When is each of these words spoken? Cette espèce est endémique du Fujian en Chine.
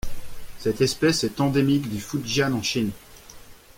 Cette 0.57 0.81
espèce 0.81 1.23
est 1.23 1.39
endémique 1.41 1.87
du 1.87 2.01
Fujian 2.01 2.53
en 2.53 2.63
Chine. 2.63 2.89